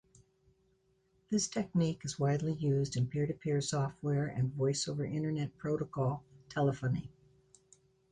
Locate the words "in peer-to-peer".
2.97-3.61